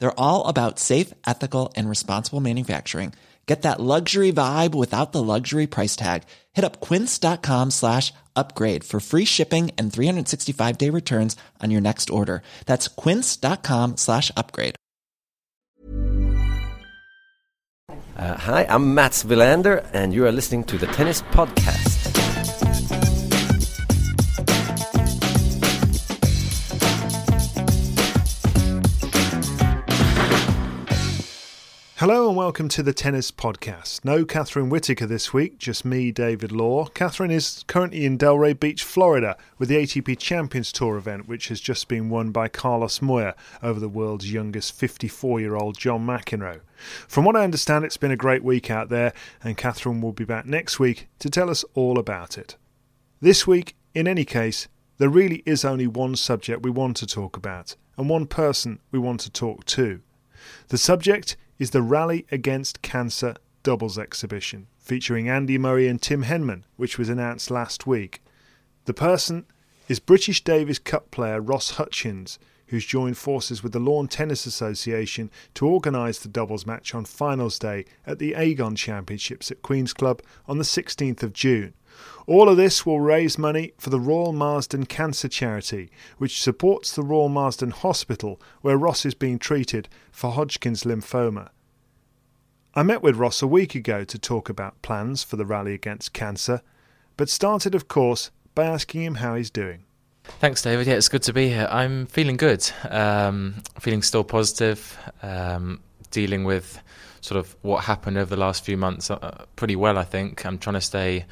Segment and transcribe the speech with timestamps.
[0.00, 3.12] They're all about safe, ethical, and responsible manufacturing.
[3.46, 6.22] Get that luxury vibe without the luxury price tag.
[6.52, 12.10] Hit up quince.com slash upgrade for free shipping and 365 day returns on your next
[12.10, 12.42] order.
[12.66, 14.76] That's quince.com slash upgrade.
[18.16, 22.39] Uh, hi, I'm Mats Wilander, and you are listening to the Tennis Podcast.
[32.10, 34.04] Hello and welcome to the Tennis Podcast.
[34.04, 36.86] No Catherine Whitaker this week, just me, David Law.
[36.86, 41.60] Catherine is currently in Delray Beach, Florida, with the ATP Champions Tour event, which has
[41.60, 46.62] just been won by Carlos Moya over the world's youngest 54 year old John McEnroe.
[47.06, 49.12] From what I understand, it's been a great week out there,
[49.44, 52.56] and Catherine will be back next week to tell us all about it.
[53.20, 54.66] This week, in any case,
[54.98, 58.98] there really is only one subject we want to talk about, and one person we
[58.98, 60.00] want to talk to.
[60.70, 66.62] The subject is the Rally Against Cancer doubles exhibition featuring Andy Murray and Tim Henman,
[66.76, 68.22] which was announced last week.
[68.86, 69.44] The person
[69.86, 75.30] is British Davis Cup player Ross Hutchins, who's joined forces with the Lawn Tennis Association
[75.52, 80.22] to organise the doubles match on finals day at the Aegon Championships at Queen's Club
[80.48, 81.74] on the 16th of June.
[82.26, 87.02] All of this will raise money for the Royal Marsden Cancer Charity, which supports the
[87.02, 91.48] Royal Marsden Hospital where Ross is being treated for Hodgkin's lymphoma.
[92.74, 96.12] I met with Ross a week ago to talk about plans for the rally against
[96.12, 96.62] cancer,
[97.16, 99.84] but started, of course, by asking him how he's doing.
[100.38, 100.86] Thanks, David.
[100.86, 101.66] Yeah, it's good to be here.
[101.70, 102.70] I'm feeling good.
[102.88, 104.96] Um, feeling still positive.
[105.22, 105.80] Um,
[106.10, 106.80] dealing with
[107.20, 110.44] sort of what happened over the last few months uh, pretty well, I think.
[110.46, 111.26] I'm trying to stay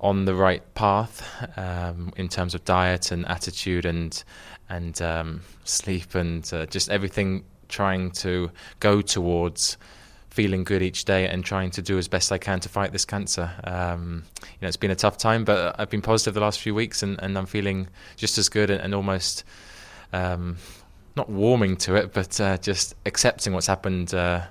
[0.00, 1.22] on the right path
[1.56, 4.22] um, in terms of diet and attitude and
[4.68, 7.44] and um, sleep and uh, just everything.
[7.68, 8.50] Trying to
[8.80, 9.76] go towards
[10.30, 13.04] feeling good each day and trying to do as best I can to fight this
[13.04, 13.52] cancer.
[13.64, 16.74] Um, you know, it's been a tough time, but I've been positive the last few
[16.74, 19.44] weeks, and, and I'm feeling just as good and, and almost
[20.12, 20.56] um,
[21.16, 24.42] not warming to it, but uh, just accepting what's happened, uh,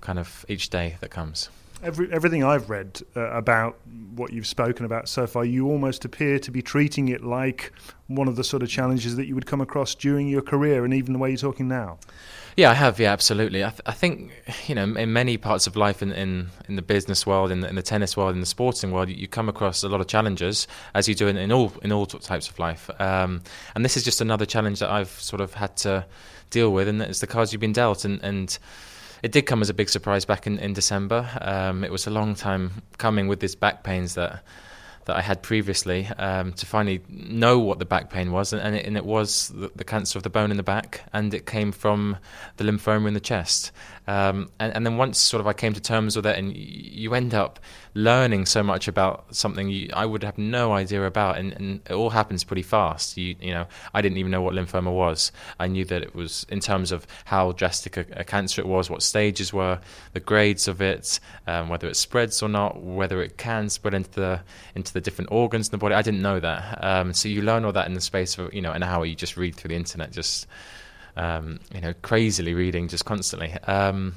[0.00, 1.50] kind of each day that comes.
[1.80, 3.78] Every, everything I've read uh, about
[4.14, 7.72] what you've spoken about so far, you almost appear to be treating it like
[8.08, 10.92] one of the sort of challenges that you would come across during your career, and
[10.92, 11.98] even the way you're talking now.
[12.56, 12.98] Yeah, I have.
[12.98, 13.64] Yeah, absolutely.
[13.64, 14.32] I, th- I think
[14.66, 17.68] you know, in many parts of life, in in, in the business world, in the,
[17.68, 20.66] in the tennis world, in the sporting world, you, come across a lot of challenges,
[20.94, 22.90] as you do in, in all in all types of life.
[23.00, 23.42] Um,
[23.76, 26.06] and this is just another challenge that I've sort of had to
[26.50, 28.58] deal with, and it's the cards you've been dealt, and and
[29.22, 31.28] it did come as a big surprise back in, in December.
[31.40, 34.42] Um, it was a long time coming with these back pains that
[35.08, 38.84] that I had previously um, to finally know what the back pain was, and, it,
[38.84, 41.72] and it was the, the, cancer of the bone in the back, and it came
[41.72, 42.18] from
[42.58, 43.72] the lymphoma in the chest.
[44.08, 47.12] Um, and, and, then once sort of I came to terms with it, and you
[47.12, 47.60] end up
[47.92, 51.92] learning so much about something you, I would have no idea about, and, and, it
[51.92, 53.18] all happens pretty fast.
[53.18, 55.30] You, you know, I didn't even know what lymphoma was.
[55.60, 58.88] I knew that it was in terms of how drastic a, a cancer it was,
[58.88, 59.78] what stages were,
[60.14, 64.10] the grades of it, um, whether it spreads or not, whether it can spread into
[64.12, 64.40] the
[64.74, 65.94] into the different organs in the body.
[65.94, 66.82] I didn't know that.
[66.82, 69.04] Um, so you learn all that in the space of you know an hour.
[69.04, 70.46] You just read through the internet, just
[71.18, 73.52] um, you know, crazily reading just constantly.
[73.66, 74.14] Um,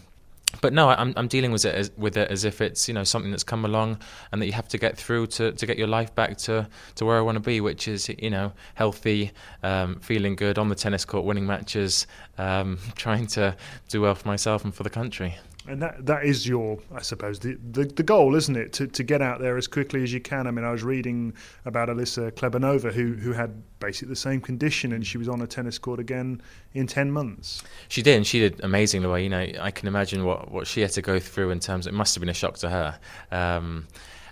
[0.60, 3.04] but no, I'm I'm dealing with it as, with it as if it's you know
[3.04, 4.00] something that's come along
[4.32, 7.06] and that you have to get through to, to get your life back to, to
[7.06, 9.32] where I want to be, which is you know healthy,
[9.64, 12.06] um, feeling good on the tennis court, winning matches,
[12.38, 13.56] um, trying to
[13.88, 15.38] do well for myself and for the country.
[15.68, 18.74] And that that is your, I suppose, the, the, the goal, isn't it?
[18.74, 20.48] To to get out there as quickly as you can.
[20.48, 21.34] I mean, I was reading
[21.66, 25.48] about Alisa Kleybanova, who who had basically the same condition, and she was on a
[25.48, 26.42] tennis court again
[26.74, 27.64] in ten months.
[27.90, 29.20] She did, and she did amazingly well.
[29.20, 31.86] You know, I can imagine what what she had to go through in terms.
[31.86, 33.00] It must have been a shock to her.
[33.32, 33.88] Um,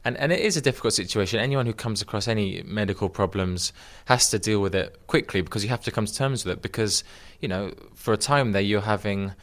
[0.05, 1.39] and and it is a difficult situation.
[1.39, 3.73] Anyone who comes across any medical problems
[4.05, 6.61] has to deal with it quickly because you have to come to terms with it.
[6.61, 7.03] Because
[7.39, 9.33] you know, for a time there, you're having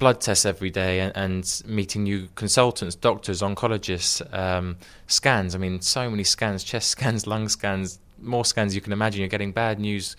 [0.00, 4.76] blood tests every day and, and meeting new consultants, doctors, oncologists, um,
[5.06, 5.54] scans.
[5.54, 9.20] I mean, so many scans, chest scans, lung scans, more scans you can imagine.
[9.20, 10.16] You're getting bad news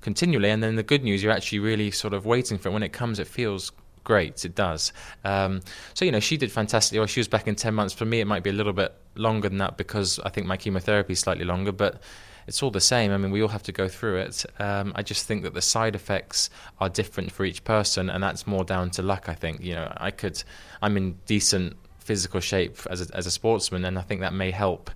[0.00, 2.72] continually, and then the good news, you're actually really sort of waiting for it.
[2.72, 3.72] When it comes, it feels
[4.04, 4.44] great.
[4.44, 4.92] It does.
[5.24, 5.62] Um,
[5.94, 6.98] so you know, she did fantastically.
[6.98, 7.94] Well, she was back in ten months.
[7.94, 10.56] For me, it might be a little bit longer than that because I think my
[10.56, 12.00] chemotherapy is slightly longer, but
[12.46, 13.12] it's all the same.
[13.12, 14.44] I mean, we all have to go through it.
[14.58, 16.50] Um, I just think that the side effects
[16.80, 19.28] are different for each person, and that's more down to luck.
[19.28, 20.42] I think you know, I could,
[20.80, 24.50] I'm in decent physical shape as a, as a sportsman, and I think that may
[24.50, 24.90] help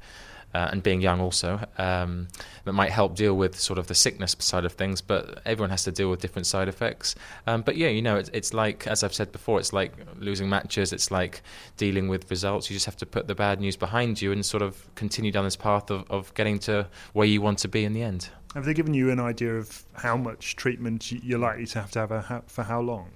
[0.54, 2.28] uh, and being young also um,
[2.64, 5.00] that might help deal with sort of the sickness side of things.
[5.00, 7.14] But everyone has to deal with different side effects.
[7.46, 10.48] Um, but yeah, you know, it's, it's like as I've said before, it's like losing
[10.48, 10.92] matches.
[10.92, 11.42] It's like
[11.76, 12.70] dealing with results.
[12.70, 15.44] You just have to put the bad news behind you and sort of continue down
[15.44, 18.30] this path of, of getting to where you want to be in the end.
[18.54, 21.98] Have they given you an idea of how much treatment you're likely to have to
[21.98, 23.10] have a, for how long?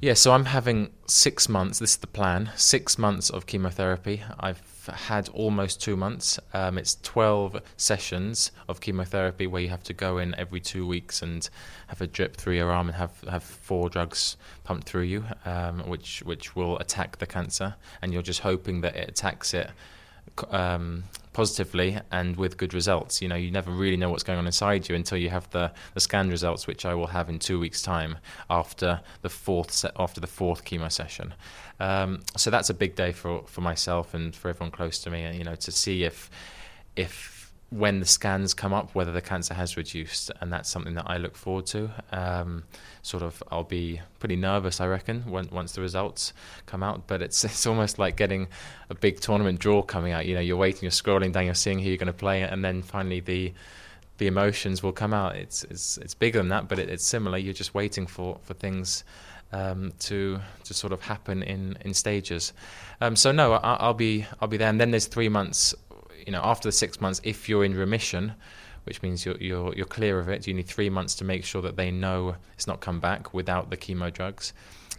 [0.00, 1.78] Yeah, so I'm having six months.
[1.78, 2.50] This is the plan.
[2.56, 4.22] Six months of chemotherapy.
[4.40, 6.40] I've had almost two months.
[6.52, 11.22] Um, it's 12 sessions of chemotherapy where you have to go in every two weeks
[11.22, 11.48] and
[11.86, 15.80] have a drip through your arm and have, have four drugs pumped through you, um,
[15.88, 17.74] which which will attack the cancer.
[18.00, 19.70] And you're just hoping that it attacks it
[20.50, 23.22] um, positively and with good results.
[23.22, 25.72] You know, you never really know what's going on inside you until you have the,
[25.94, 28.18] the scan results, which I will have in two weeks' time
[28.50, 31.34] after the fourth se- after the fourth chemo session.
[31.80, 35.22] Um, so that's a big day for for myself and for everyone close to me.
[35.24, 36.30] And you know, to see if
[36.96, 37.31] if
[37.72, 41.16] when the scans come up, whether the cancer has reduced, and that's something that I
[41.16, 41.90] look forward to.
[42.12, 42.64] Um,
[43.00, 46.34] sort of, I'll be pretty nervous, I reckon, when, once the results
[46.66, 47.06] come out.
[47.06, 48.48] But it's it's almost like getting
[48.90, 50.26] a big tournament draw coming out.
[50.26, 52.62] You know, you're waiting, you're scrolling down, you're seeing who you're going to play, and
[52.62, 53.54] then finally the
[54.18, 55.36] the emotions will come out.
[55.36, 57.38] It's it's it's bigger than that, but it, it's similar.
[57.38, 59.04] You're just waiting for for things.
[59.54, 62.54] Um, to to sort of happen in in stages,
[63.02, 65.74] um, so no, I, will be I'll be there, and then there's three months
[66.26, 68.32] you know, after the six months, if you're in remission,
[68.84, 71.62] which means you're, you're, you're clear of it, you need three months to make sure
[71.62, 74.52] that they know it's not come back without the chemo drugs.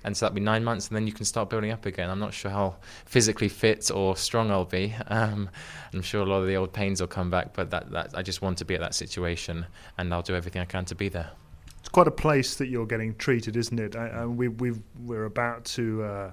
[0.06, 2.10] And so that'll be nine months, and then you can start building up again.
[2.10, 2.76] I'm not sure how
[3.06, 4.94] physically fit or strong I'll be.
[5.08, 5.50] Um,
[5.94, 8.22] I'm sure a lot of the old pains will come back, but that, that I
[8.22, 9.66] just want to be at that situation,
[9.98, 11.32] and I'll do everything I can to be there.
[11.80, 13.96] It's quite a place that you're getting treated, isn't it?
[13.96, 14.74] I, I, we, we
[15.16, 16.04] are about to.
[16.04, 16.32] Uh,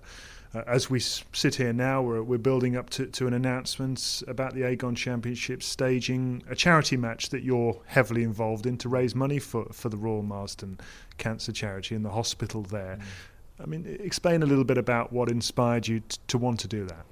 [0.52, 4.55] uh, as we sit here now, we're, we're building up to, to an announcement about
[4.55, 9.38] the Aegon Championship staging a charity match that you're heavily involved in to raise money
[9.38, 10.81] for, for the Royal Marsden
[11.19, 12.99] Cancer Charity and the hospital there.
[13.00, 13.62] Mm.
[13.62, 16.85] I mean, explain a little bit about what inspired you t- to want to do
[16.87, 17.05] that.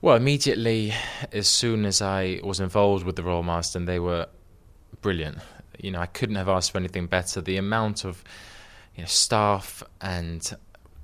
[0.00, 0.92] Well, immediately,
[1.32, 4.26] as soon as I was involved with the Royal Marsden, they were
[5.00, 5.38] brilliant.
[5.78, 7.40] You know, I couldn't have asked for anything better.
[7.40, 8.22] The amount of
[8.94, 10.54] you know, staff and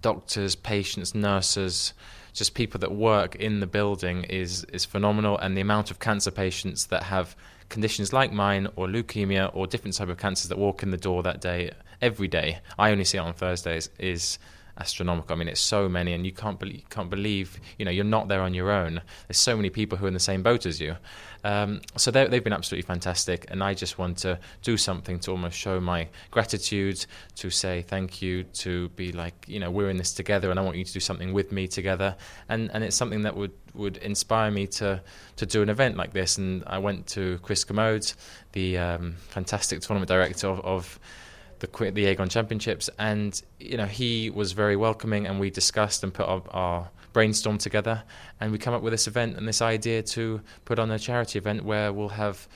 [0.02, 1.94] doctors, patients, nurses,
[2.32, 6.30] just people that work in the building is is phenomenal, and the amount of cancer
[6.30, 7.36] patients that have
[7.68, 11.22] conditions like mine or leukemia or different type of cancers that walk in the door
[11.22, 11.70] that day
[12.02, 12.58] every day.
[12.78, 13.90] I only see it on Thursdays.
[13.98, 14.38] Is
[14.78, 15.34] astronomical.
[15.34, 18.28] I mean, it's so many, and you can't believe, can't believe, you know, you're not
[18.28, 19.00] there on your own.
[19.28, 20.96] There's so many people who are in the same boat as you.
[21.42, 25.56] Um, so they've been absolutely fantastic, and I just want to do something to almost
[25.56, 27.04] show my gratitude,
[27.36, 30.62] to say thank you, to be like, you know, we're in this together, and I
[30.62, 32.16] want you to do something with me together,
[32.48, 35.02] and and it's something that would would inspire me to
[35.36, 36.36] to do an event like this.
[36.38, 38.12] And I went to Chris Kermode,
[38.52, 41.00] the um, fantastic tournament director of, of
[41.60, 46.12] the the Aegon Championships, and you know he was very welcoming, and we discussed and
[46.12, 48.02] put our, our brainstorm together,
[48.40, 51.38] and we come up with this event and this idea to put on a charity
[51.38, 52.48] event where we'll have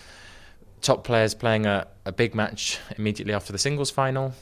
[0.81, 4.33] top players playing a, a big match immediately after the singles final.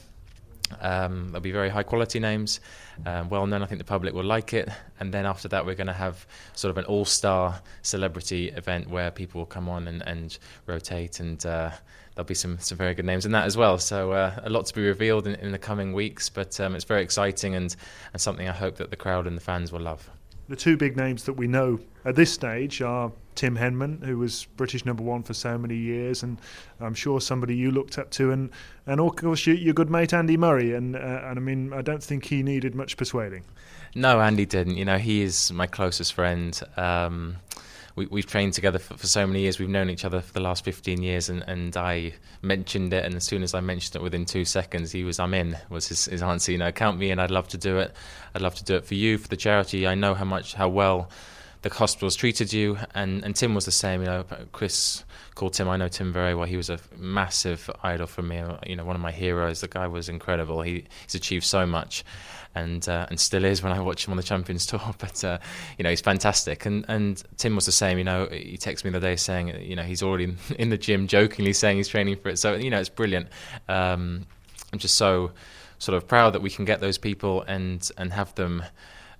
[0.81, 2.59] Um, there'll be very high quality names,
[3.05, 3.63] um, well known.
[3.63, 4.69] I think the public will like it.
[4.99, 8.89] And then after that, we're going to have sort of an all star celebrity event
[8.89, 11.71] where people will come on and, and rotate and uh,
[12.15, 13.77] there'll be some, some very good names in that as well.
[13.77, 16.85] So uh, a lot to be revealed in, in the coming weeks, but um, it's
[16.85, 17.75] very exciting and,
[18.13, 20.09] and something I hope that the crowd and the fans will love.
[20.49, 24.45] the two big names that we know at this stage are Tim Henman, who was
[24.57, 26.39] British number one for so many years, and
[26.79, 28.49] I'm sure somebody you looked up to, and
[28.85, 31.81] and of course your, your good mate Andy Murray, and uh, and I mean I
[31.81, 33.43] don't think he needed much persuading.
[33.95, 34.77] No, Andy didn't.
[34.77, 36.59] You know, he is my closest friend.
[36.77, 37.37] Um,
[37.95, 39.59] we, we've trained together for, for, so many years.
[39.59, 43.13] We've known each other for the last 15 years, and, and I mentioned it, and
[43.13, 46.05] as soon as I mentioned it, within two seconds, he was, "I'm in." Was his,
[46.05, 46.51] his answer.
[46.51, 47.19] You know, count me in.
[47.19, 47.95] I'd love to do it.
[48.33, 49.85] I'd love to do it for you, for the charity.
[49.87, 51.09] I know how much, how well
[51.63, 54.01] the hospitals treated you, and, and Tim was the same.
[54.01, 55.69] You know, Chris called Tim.
[55.69, 56.45] I know Tim very well.
[56.45, 58.43] He was a massive idol for me.
[58.67, 59.61] You know, one of my heroes.
[59.61, 60.61] The guy was incredible.
[60.61, 62.03] He, he's achieved so much,
[62.53, 64.93] and uh, and still is when I watch him on the Champions Tour.
[64.97, 65.39] But uh,
[65.77, 66.65] you know, he's fantastic.
[66.65, 67.97] And and Tim was the same.
[67.97, 71.07] You know, he texted me the day saying, you know, he's already in the gym,
[71.07, 72.39] jokingly saying he's training for it.
[72.39, 73.29] So you know, it's brilliant.
[73.69, 74.25] Um,
[74.73, 75.31] I'm just so
[75.79, 78.63] sort of proud that we can get those people and and have them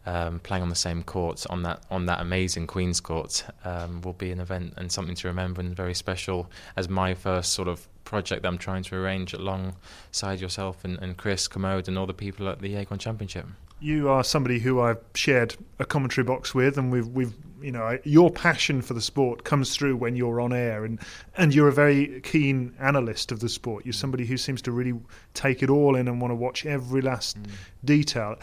[0.05, 4.13] um, playing on the same court on that on that amazing Queen's Court um, will
[4.13, 7.87] be an event and something to remember and very special as my first sort of
[8.03, 12.13] project that I'm trying to arrange alongside yourself and, and Chris Kermode and all the
[12.13, 13.45] people at the Aegon Championship.
[13.79, 17.97] You are somebody who I've shared a commentary box with, and we've we've you know
[18.03, 20.99] your passion for the sport comes through when you're on air, and
[21.37, 23.85] and you're a very keen analyst of the sport.
[23.85, 24.97] You're somebody who seems to really
[25.33, 27.49] take it all in and want to watch every last mm.
[27.83, 28.37] detail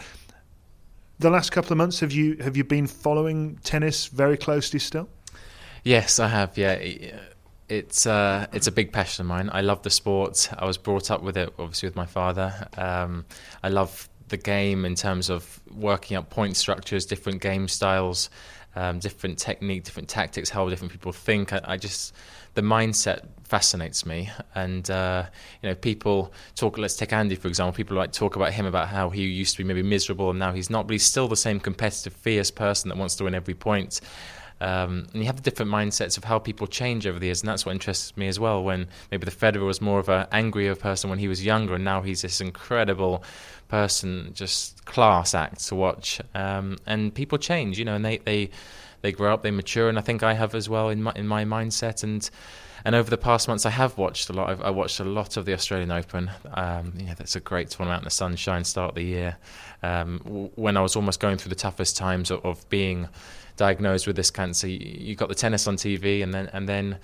[1.21, 5.07] the last couple of months, have you have you been following tennis very closely still?
[5.83, 6.57] Yes, I have.
[6.57, 6.77] Yeah,
[7.69, 9.49] it's uh, it's a big passion of mine.
[9.53, 10.49] I love the sport.
[10.57, 12.67] I was brought up with it, obviously, with my father.
[12.77, 13.25] Um,
[13.63, 18.29] I love the game in terms of working up point structures, different game styles,
[18.75, 21.53] um, different technique, different tactics, how different people think.
[21.53, 22.15] I, I just
[22.55, 24.29] the mindset fascinates me.
[24.55, 25.25] And uh,
[25.61, 26.77] you know, people talk.
[26.77, 27.75] Let's take Andy for example.
[27.75, 30.53] People like talk about him about how he used to be maybe miserable and now
[30.53, 33.53] he's not, but he's still the same competitive, fierce person that wants to win every
[33.53, 33.99] point.
[34.61, 37.49] Um, and you have the different mindsets of how people change over the years, and
[37.49, 38.63] that's what interests me as well.
[38.63, 41.83] When maybe the Federer was more of an angrier person when he was younger, and
[41.83, 43.23] now he's this incredible
[43.69, 46.21] person, just class act to watch.
[46.35, 48.51] Um, and people change, you know, and they, they
[49.01, 51.27] they grow up, they mature, and I think I have as well in my in
[51.27, 52.03] my mindset.
[52.03, 52.29] And
[52.85, 54.49] and over the past months, I have watched a lot.
[54.49, 56.31] I've, I watched a lot of the Australian Open.
[56.53, 59.37] Um, yeah, that's a great tournament in the sunshine start of the year.
[59.83, 63.07] Um, when I was almost going through the toughest times of, of being
[63.57, 66.97] diagnosed with this cancer, you, you got the tennis on TV, and then and then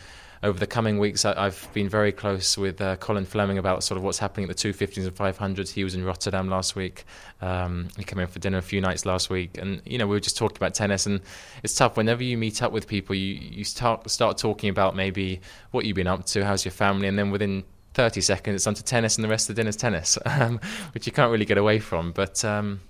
[0.44, 3.98] over the coming weeks, I, have been very close with uh, Colin Fleming about sort
[3.98, 5.72] of what's happening at the 250s and 500s.
[5.72, 7.06] He was in Rotterdam last week.
[7.42, 10.16] Um, he came in for dinner a few nights last week, and you know we
[10.16, 11.22] were just talking about tennis, and
[11.64, 13.16] it's tough whenever you meet up with people.
[13.16, 15.42] You you start start talking about maybe
[15.72, 17.64] what you've been up to, how's your family, and then within
[17.94, 20.60] 30 seconds it's onto tennis, and the rest of the dinner's tennis, um,
[20.94, 22.12] which you can't really get away from.
[22.12, 22.82] But um,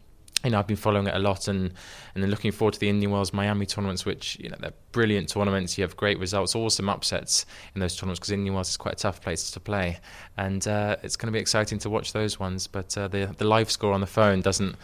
[0.43, 1.73] you know, I've been following it a lot and,
[2.13, 5.29] and then looking forward to the Indian Wells Miami tournaments, which, you know, they're brilliant
[5.29, 5.77] tournaments.
[5.77, 8.97] You have great results, awesome upsets in those tournaments because Indian Wells is quite a
[8.97, 9.99] tough place to play.
[10.37, 12.67] And uh, it's going to be exciting to watch those ones.
[12.67, 14.75] But uh, the, the live score on the phone doesn't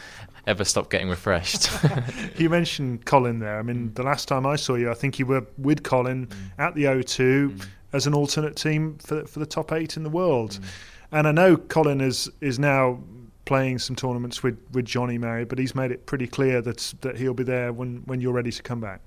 [0.47, 1.69] ever stop getting refreshed.
[2.37, 3.59] you mentioned Colin there.
[3.59, 6.35] I mean, the last time I saw you, I think you were with Colin mm.
[6.57, 7.65] at the O2 mm.
[7.93, 10.59] as an alternate team for, for the top eight in the world.
[10.59, 10.63] Mm.
[11.11, 12.99] And I know Colin is is now
[13.45, 17.17] playing some tournaments with, with Jonny Marray, but he's made it pretty clear that that
[17.17, 19.01] he'll be there when, when you're ready to come back.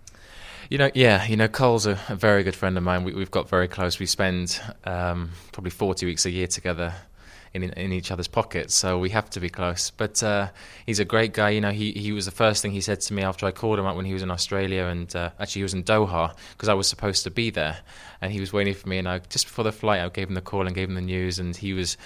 [0.68, 3.04] You know, yeah, you know, Cole's a, a very good friend of mine.
[3.04, 4.00] We, have got very close.
[4.00, 6.92] We spend um, probably 40 weeks a year together
[7.54, 9.90] in, in each other's pockets, so we have to be close.
[9.90, 10.48] But uh,
[10.84, 11.50] he's a great guy.
[11.50, 13.78] You know, he, he was the first thing he said to me after I called
[13.78, 16.68] him up when he was in Australia, and uh, actually he was in Doha because
[16.68, 17.78] I was supposed to be there,
[18.20, 18.98] and he was waiting for me.
[18.98, 21.00] And I just before the flight, I gave him the call and gave him the
[21.00, 21.96] news, and he was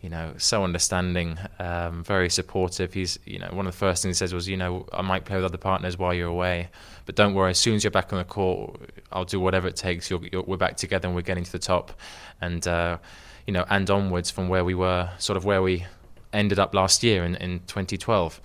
[0.00, 2.94] you know, so understanding, um, very supportive.
[2.94, 5.24] He's, you know, one of the first things he says was, you know, I might
[5.24, 6.68] play with other partners while you're away,
[7.04, 7.50] but don't worry.
[7.50, 10.08] As soon as you're back on the court, I'll do whatever it takes.
[10.08, 11.98] You're, you're, we're back together and we're getting to the top,
[12.40, 12.98] and uh,
[13.46, 15.84] you know, and onwards from where we were, sort of where we
[16.32, 18.40] ended up last year in, in 2012.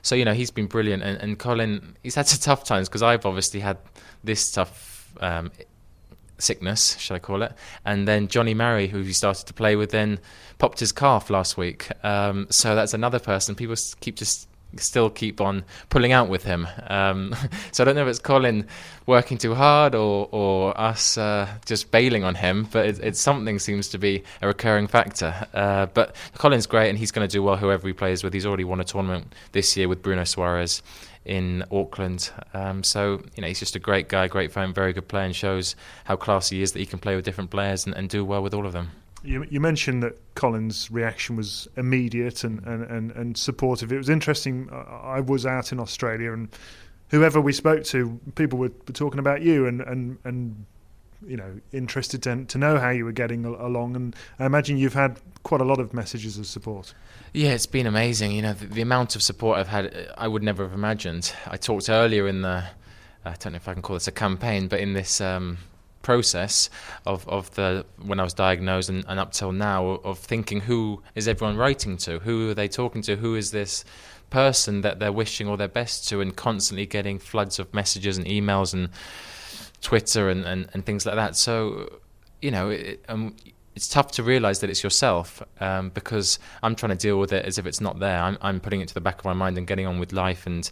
[0.00, 3.02] So you know, he's been brilliant, and, and Colin, he's had some tough times because
[3.02, 3.76] I've obviously had
[4.22, 5.12] this tough.
[5.20, 5.52] Um,
[6.44, 7.52] sickness, should I call it?
[7.84, 10.20] And then Jonny Marray, who he started to play with, then
[10.58, 11.88] popped his calf last week.
[12.04, 13.54] Um, so that's another person.
[13.54, 16.66] People keep just still keep on pulling out with him.
[16.88, 17.34] Um,
[17.72, 18.66] so I don't know if it's Colin
[19.06, 23.58] working too hard or or us uh, just bailing on him, but it, it's something
[23.58, 25.34] seems to be a recurring factor.
[25.52, 28.32] Uh, but Colin's great, and he's going to do well whoever he plays with.
[28.32, 30.82] He's already won a tournament this year with Bruno Soares
[31.24, 32.30] in Auckland.
[32.52, 35.36] Um, so you know he's just a great guy, great fan, very good player, and
[35.36, 38.24] shows how classy he is that he can play with different players and, and do
[38.24, 38.90] well with all of them.
[39.24, 43.90] You, you, mentioned that Colin's reaction was immediate and, and, and, and supportive.
[43.90, 44.68] It was interesting.
[44.70, 46.48] I was out in Australia and
[47.08, 50.66] whoever we spoke to, people were, were talking about you and and and
[51.26, 53.96] you know interested to to know how you were getting along.
[53.96, 56.92] And I imagine you've had quite a lot of messages of support.
[57.32, 58.32] Yeah, it's been amazing.
[58.32, 61.32] You know, the, the amount of support I've had, I would never have imagined.
[61.46, 62.64] I talked earlier in the,
[63.24, 65.58] I don't know if I can call this a campaign, but in this um,
[66.04, 66.70] process
[67.04, 71.02] of, of the when I was diagnosed and, and up till now of thinking who
[71.16, 73.84] is everyone writing to, who are they talking to, who is this
[74.30, 78.26] person that they're wishing all their best to, and constantly getting floods of messages and
[78.26, 78.90] emails and
[79.80, 81.36] Twitter and, and, and things like that.
[81.36, 82.00] So,
[82.40, 83.34] you know, it, um,
[83.74, 87.44] it's tough to realize that it's yourself um, because I'm trying to deal with it
[87.44, 88.20] as if it's not there.
[88.20, 90.46] I'm, I'm putting it to the back of my mind and getting on with life
[90.46, 90.70] and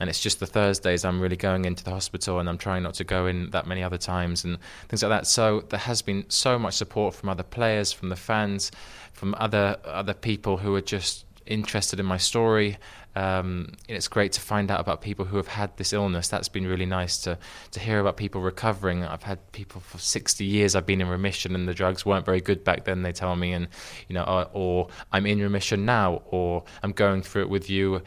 [0.00, 2.94] and it's just the Thursdays I'm really going into the hospital and I'm trying not
[2.94, 5.26] to go in that many other times and things like that.
[5.26, 8.72] So there has been so much support from other players, from the fans,
[9.12, 12.78] from other other people who are just interested in my story.
[13.16, 16.28] Um, it's great to find out about people who have had this illness.
[16.28, 17.36] That's been really nice to
[17.72, 19.04] to hear about people recovering.
[19.04, 20.74] I've had people for 60 years.
[20.74, 23.02] I've been in remission, and the drugs weren't very good back then.
[23.02, 23.68] They tell me, and
[24.08, 28.00] you know, or, or I'm in remission now, or I'm going through it with you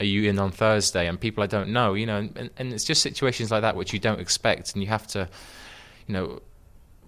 [0.00, 1.06] are you in on Thursday?
[1.06, 3.92] And people I don't know, you know, and, and it's just situations like that which
[3.92, 5.28] you don't expect, and you have to,
[6.06, 6.40] you know,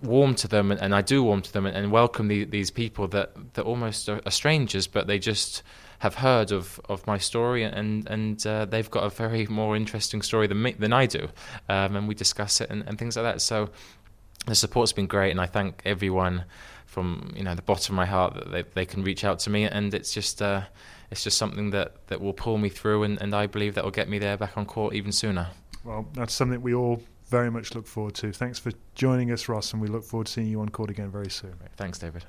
[0.02, 2.70] warm to them, and, and I do warm to them, and, and welcome the, these
[2.70, 5.62] people that that almost are, strangers, but they just
[6.00, 10.20] have heard of, of my story, and and uh, they've got a very more interesting
[10.22, 11.28] story than me than I do,
[11.68, 13.40] um, and we discuss it and, and things like that.
[13.40, 13.70] So
[14.46, 16.44] the support's been great, and I thank everyone
[16.87, 19.50] from you know the bottom of my heart that they, they can reach out to
[19.50, 20.42] me, and it's just.
[20.42, 20.62] Uh,
[21.12, 23.90] it's just something that, that will pull me through, and, and I believe that will
[23.90, 25.49] get me there back on court even sooner.
[25.85, 28.33] Well, that's something we all very much look forward to.
[28.33, 31.11] Thanks for joining us, Ross, and we look forward to seeing you on court again
[31.11, 31.54] very soon.
[31.76, 32.25] Thanks, David.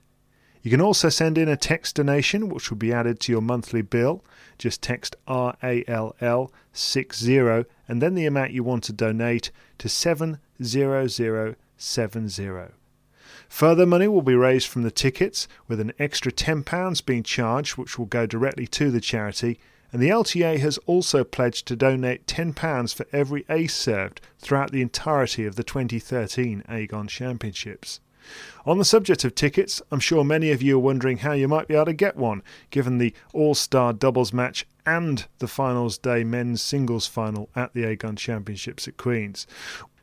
[0.63, 3.81] You can also send in a text donation, which will be added to your monthly
[3.83, 4.23] bill.
[4.59, 12.75] Just text RALL60 and then the amount you want to donate to 70070.
[13.51, 17.99] Further money will be raised from the tickets, with an extra £10 being charged, which
[17.99, 19.59] will go directly to the charity.
[19.93, 24.81] And the LTA has also pledged to donate £10 for every ace served throughout the
[24.81, 28.01] entirety of the 2013 Aegon Championships.
[28.65, 31.67] On the subject of tickets, I'm sure many of you are wondering how you might
[31.67, 36.23] be able to get one, given the All Star doubles match and the finals day
[36.23, 39.47] men's singles final at the Aegon Championships at Queen's.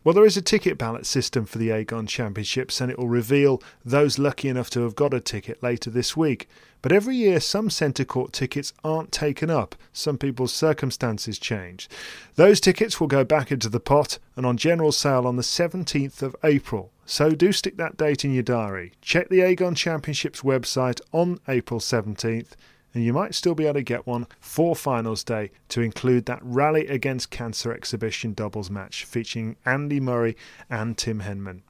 [0.08, 3.62] Well, there is a ticket ballot system for the Aegon Championships, and it will reveal
[3.84, 6.48] those lucky enough to have got a ticket later this week.
[6.82, 9.76] But every year, some centre court tickets aren't taken up.
[9.92, 11.90] Some people's circumstances change.
[12.36, 16.22] Those tickets will go back into the pot and on general sale on the 17th
[16.22, 16.94] of April.
[17.06, 18.94] So do stick that date in your diary.
[19.02, 22.52] Check the Aegon Championships website on April 17th
[22.98, 26.40] and you might still be able to get one for finals day to include that
[26.42, 30.36] Rally Against Cancer exhibition doubles match featuring Andy Murray
[30.68, 31.62] and Tim Henman.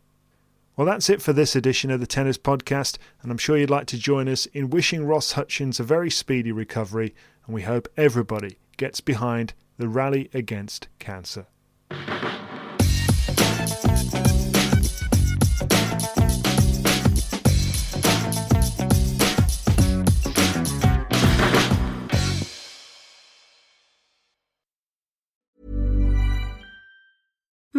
[0.77, 3.87] Well, that's it for this edition of the Tennis Podcast, and I'm sure you'd like
[3.87, 7.13] to join us in wishing Ross Hutchins a very speedy recovery,
[7.45, 11.47] and we hope everybody gets behind the rally against cancer.